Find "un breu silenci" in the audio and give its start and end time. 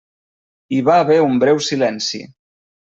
1.27-2.27